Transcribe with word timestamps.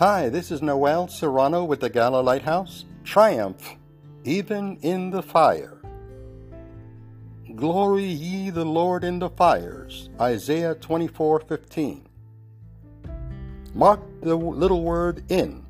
Hi, 0.00 0.30
this 0.30 0.50
is 0.50 0.62
Noel 0.62 1.08
Serrano 1.08 1.62
with 1.62 1.80
the 1.80 1.90
Gala 1.90 2.22
Lighthouse. 2.22 2.86
Triumph, 3.04 3.76
even 4.24 4.78
in 4.80 5.10
the 5.10 5.22
fire. 5.22 5.76
Glory 7.54 8.06
ye 8.06 8.48
the 8.48 8.64
Lord 8.64 9.04
in 9.04 9.18
the 9.18 9.28
fires. 9.28 10.08
Isaiah 10.18 10.74
24:15. 10.74 12.06
Mark 13.74 14.00
the 14.22 14.34
little 14.34 14.82
word 14.84 15.22
in. 15.30 15.66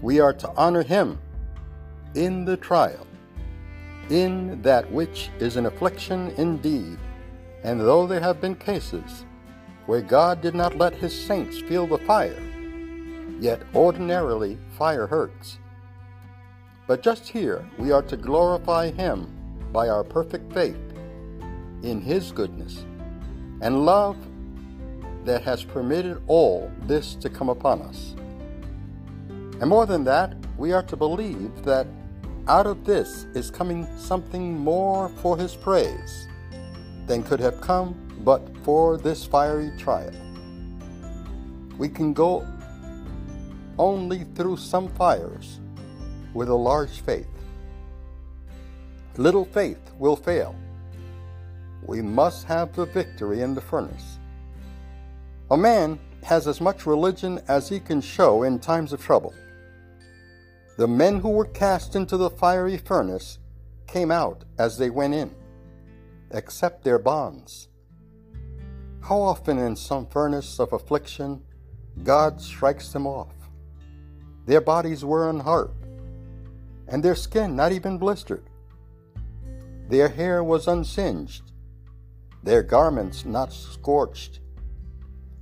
We 0.00 0.20
are 0.20 0.34
to 0.34 0.52
honor 0.56 0.84
him 0.84 1.18
in 2.14 2.44
the 2.44 2.56
trial, 2.56 3.08
in 4.08 4.62
that 4.62 4.88
which 4.92 5.30
is 5.40 5.56
an 5.56 5.66
affliction 5.66 6.32
indeed. 6.36 6.96
And 7.64 7.80
though 7.80 8.06
there 8.06 8.20
have 8.20 8.40
been 8.40 8.54
cases 8.54 9.26
where 9.86 10.00
God 10.00 10.40
did 10.40 10.54
not 10.54 10.78
let 10.78 10.94
his 10.94 11.12
saints 11.12 11.58
feel 11.58 11.88
the 11.88 11.98
fire, 11.98 12.40
yet 13.40 13.62
ordinarily 13.74 14.58
fire 14.76 15.06
hurts. 15.06 15.58
But 16.86 17.02
just 17.02 17.26
here 17.28 17.68
we 17.78 17.90
are 17.90 18.02
to 18.02 18.16
glorify 18.16 18.90
him 18.90 19.26
by 19.72 19.88
our 19.88 20.04
perfect 20.04 20.52
faith 20.52 20.76
in 21.82 22.00
his 22.00 22.32
goodness 22.32 22.84
and 23.62 23.84
love 23.84 24.16
that 25.24 25.42
has 25.42 25.64
permitted 25.64 26.20
all 26.26 26.70
this 26.82 27.14
to 27.16 27.30
come 27.30 27.48
upon 27.48 27.82
us. 27.82 28.14
And 29.60 29.68
more 29.68 29.86
than 29.86 30.04
that, 30.04 30.34
we 30.56 30.72
are 30.72 30.82
to 30.84 30.96
believe 30.96 31.62
that 31.64 31.86
out 32.48 32.66
of 32.66 32.84
this 32.84 33.26
is 33.34 33.50
coming 33.50 33.86
something 33.98 34.58
more 34.58 35.08
for 35.22 35.36
his 35.36 35.54
praise 35.54 36.26
than 37.06 37.22
could 37.22 37.40
have 37.40 37.60
come 37.60 37.94
but 38.24 38.42
for 38.64 38.98
this 38.98 39.24
fiery 39.24 39.70
trial. 39.78 40.12
We 41.78 41.88
can 41.88 42.12
go 42.12 42.46
only 43.78 44.24
through 44.34 44.56
some 44.56 44.88
fires 44.88 45.60
with 46.34 46.48
a 46.48 46.54
large 46.54 47.00
faith. 47.00 47.28
Little 49.16 49.44
faith 49.44 49.92
will 49.98 50.16
fail. 50.16 50.54
We 51.82 52.02
must 52.02 52.46
have 52.46 52.74
the 52.74 52.86
victory 52.86 53.42
in 53.42 53.54
the 53.54 53.60
furnace. 53.60 54.18
A 55.50 55.56
man 55.56 55.98
has 56.22 56.46
as 56.46 56.60
much 56.60 56.86
religion 56.86 57.40
as 57.48 57.68
he 57.68 57.80
can 57.80 58.00
show 58.00 58.42
in 58.44 58.58
times 58.58 58.92
of 58.92 59.02
trouble. 59.02 59.34
The 60.76 60.86
men 60.86 61.18
who 61.20 61.30
were 61.30 61.46
cast 61.46 61.96
into 61.96 62.16
the 62.16 62.30
fiery 62.30 62.78
furnace 62.78 63.38
came 63.86 64.10
out 64.10 64.44
as 64.58 64.78
they 64.78 64.90
went 64.90 65.14
in, 65.14 65.34
except 66.30 66.84
their 66.84 66.98
bonds. 66.98 67.68
How 69.02 69.20
often 69.20 69.58
in 69.58 69.74
some 69.76 70.06
furnace 70.06 70.60
of 70.60 70.72
affliction 70.72 71.42
God 72.04 72.40
strikes 72.40 72.92
them 72.92 73.06
off? 73.06 73.34
Their 74.46 74.60
bodies 74.60 75.04
were 75.04 75.28
unhurt, 75.28 75.72
and 76.88 77.02
their 77.02 77.14
skin 77.14 77.54
not 77.54 77.72
even 77.72 77.98
blistered. 77.98 78.44
Their 79.88 80.08
hair 80.08 80.42
was 80.42 80.68
unsinged, 80.68 81.52
their 82.42 82.62
garments 82.62 83.24
not 83.24 83.52
scorched, 83.52 84.40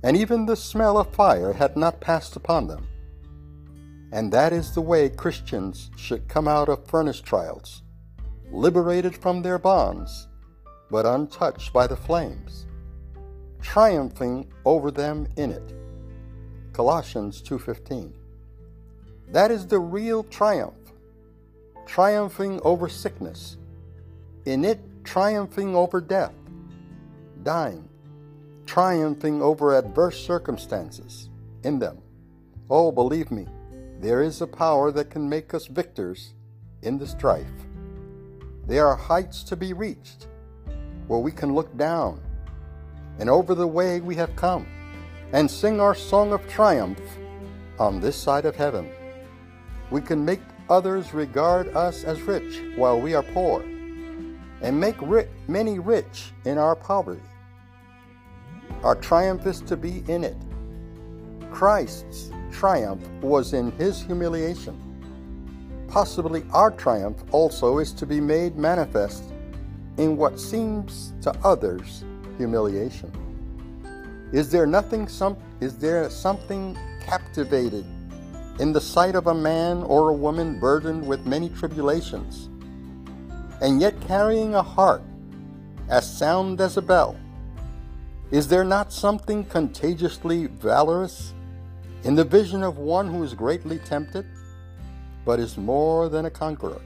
and 0.03 0.17
even 0.17 0.45
the 0.45 0.55
smell 0.55 0.97
of 0.97 1.13
fire 1.13 1.53
had 1.53 1.77
not 1.77 2.01
passed 2.01 2.35
upon 2.35 2.67
them. 2.67 2.87
And 4.11 4.31
that 4.33 4.53
is 4.53 4.73
the 4.73 4.81
way 4.81 5.09
Christians 5.09 5.91
should 5.95 6.27
come 6.27 6.47
out 6.47 6.67
of 6.67 6.87
furnace 6.87 7.21
trials, 7.21 7.83
liberated 8.51 9.15
from 9.15 9.41
their 9.41 9.59
bonds, 9.59 10.27
but 10.89 11.05
untouched 11.05 11.71
by 11.71 11.85
the 11.85 11.95
flames, 11.95 12.65
triumphing 13.61 14.51
over 14.65 14.89
them 14.89 15.27
in 15.37 15.51
it. 15.51 15.75
Colossians 16.73 17.41
2:15. 17.41 18.13
That 19.31 19.51
is 19.51 19.67
the 19.67 19.79
real 19.79 20.23
triumph, 20.23 20.75
triumphing 21.85 22.59
over 22.63 22.89
sickness, 22.89 23.57
in 24.45 24.65
it 24.65 24.79
triumphing 25.03 25.75
over 25.75 26.01
death, 26.01 26.33
dying, 27.43 27.87
triumphing 28.65 29.41
over 29.41 29.77
adverse 29.77 30.19
circumstances. 30.19 31.29
In 31.63 31.77
them. 31.77 31.97
Oh, 32.69 32.89
believe 32.91 33.31
me, 33.31 33.45
there 33.99 34.21
is 34.21 34.41
a 34.41 34.47
power 34.47 34.93
that 34.93 35.09
can 35.09 35.27
make 35.27 35.53
us 35.53 35.67
victors 35.67 36.33
in 36.83 36.97
the 36.97 37.05
strife. 37.05 37.51
There 38.65 38.87
are 38.87 38.95
heights 38.95 39.43
to 39.43 39.57
be 39.57 39.73
reached 39.73 40.27
where 41.07 41.19
we 41.19 41.31
can 41.33 41.53
look 41.53 41.75
down. 41.75 42.21
And 43.19 43.29
over 43.29 43.55
the 43.55 43.67
way 43.67 43.99
we 43.99 44.15
have 44.15 44.33
come. 44.37 44.67
And 45.33 45.51
sing 45.51 45.81
our 45.81 45.93
song 45.93 46.31
of 46.31 46.47
triumph 46.47 47.01
on 47.77 47.99
this 47.99 48.15
side 48.15 48.45
of 48.45 48.55
heaven. 48.55 48.89
We 49.91 50.01
can 50.01 50.23
make 50.23 50.41
others 50.69 51.13
regard 51.13 51.75
us 51.75 52.03
as 52.03 52.21
rich 52.21 52.61
while 52.75 52.99
we 52.99 53.13
are 53.15 53.23
poor 53.23 53.63
and 54.61 54.79
make 54.79 55.01
ri- 55.01 55.27
many 55.47 55.79
rich 55.79 56.31
in 56.45 56.57
our 56.57 56.75
poverty. 56.75 57.21
Our 58.83 58.95
triumph 58.95 59.45
is 59.45 59.61
to 59.61 59.75
be 59.75 60.03
in 60.07 60.23
it. 60.23 60.37
Christ's 61.51 62.31
triumph 62.51 63.07
was 63.21 63.53
in 63.53 63.71
his 63.73 64.01
humiliation. 64.01 64.77
Possibly 65.87 66.43
our 66.51 66.71
triumph 66.71 67.23
also 67.31 67.79
is 67.79 67.91
to 67.93 68.05
be 68.05 68.21
made 68.21 68.55
manifest 68.55 69.23
in 69.97 70.17
what 70.17 70.39
seems 70.39 71.13
to 71.21 71.31
others 71.43 72.03
humiliation. 72.37 73.11
Is 74.31 74.51
there 74.51 74.67
nothing 74.67 75.07
some 75.07 75.35
is 75.59 75.77
there 75.77 76.09
something 76.09 76.77
captivated 77.01 77.85
in 78.59 78.73
the 78.73 78.81
sight 78.81 79.15
of 79.15 79.27
a 79.27 79.33
man 79.33 79.83
or 79.83 80.09
a 80.09 80.13
woman 80.13 80.59
burdened 80.59 81.07
with 81.07 81.25
many 81.25 81.49
tribulations 81.49 82.49
and 83.61 83.81
yet 83.81 83.99
carrying 84.01 84.55
a 84.55 84.61
heart 84.61 85.03
as 85.89 86.17
sound 86.17 86.61
as 86.61 86.77
a 86.77 86.81
bell? 86.81 87.17
Is 88.31 88.47
there 88.47 88.63
not 88.63 88.93
something 88.93 89.43
contagiously 89.45 90.45
valorous 90.45 91.33
in 92.03 92.15
the 92.15 92.23
vision 92.23 92.63
of 92.63 92.77
one 92.77 93.07
who 93.07 93.23
is 93.23 93.33
greatly 93.33 93.77
tempted, 93.79 94.25
but 95.25 95.39
is 95.39 95.57
more 95.57 96.07
than 96.07 96.25
a 96.25 96.29
conqueror. 96.29 96.81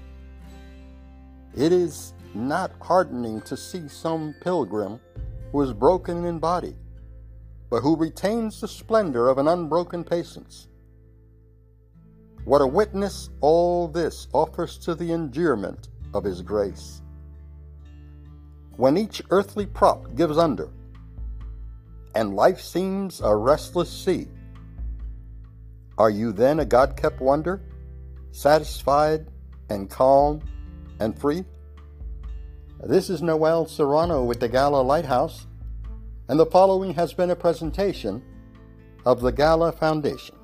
It 1.56 1.72
is 1.72 2.14
not 2.34 2.72
heartening 2.82 3.42
to 3.42 3.56
see 3.56 3.88
some 3.88 4.34
pilgrim 4.42 5.00
who 5.52 5.62
is 5.62 5.72
broken 5.72 6.26
in 6.26 6.40
body, 6.40 6.76
but 7.70 7.82
who 7.82 7.96
retains 7.96 8.60
the 8.60 8.68
splendor 8.68 9.30
of 9.30 9.38
an 9.38 9.48
unbroken 9.48 10.04
patience. 10.04 10.68
What 12.46 12.62
a 12.62 12.68
witness 12.68 13.30
all 13.40 13.88
this 13.88 14.28
offers 14.34 14.78
to 14.80 14.96
the 14.96 15.14
endearment 15.14 15.88
of 16.14 16.26
His 16.26 16.42
grace. 16.42 17.02
When 18.76 18.98
each 18.98 19.22
earthly 19.30 19.66
prop 19.66 20.16
gives 20.16 20.38
under, 20.38 20.70
and 22.16 22.36
life 22.36 22.60
seems 22.60 23.22
a 23.22 23.34
restless 23.36 23.90
sea, 23.90 24.28
are 25.98 26.10
you 26.10 26.34
then 26.34 26.60
a 26.60 26.66
God 26.66 26.98
kept 26.98 27.22
wonder, 27.22 27.62
satisfied 28.32 29.28
and 29.70 29.90
calm 29.90 30.42
and 31.00 31.18
free? 31.18 31.46
This 32.82 33.10
is 33.10 33.22
Noel 33.22 33.66
Serrano 33.68 34.24
with 34.26 34.42
the 34.42 34.50
Gala 34.50 34.82
Lighthouse, 34.82 35.48
and 36.28 36.38
the 36.38 36.46
following 36.48 36.94
has 36.96 37.14
been 37.14 37.30
a 37.30 37.36
presentation 37.36 38.22
of 39.06 39.22
the 39.22 39.32
Gala 39.32 39.72
Foundation. 39.72 40.36